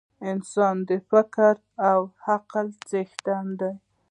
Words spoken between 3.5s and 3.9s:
دی.